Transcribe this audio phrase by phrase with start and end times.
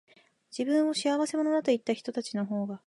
[0.49, 2.79] 自分を仕合せ者だと言ったひとたちのほうが、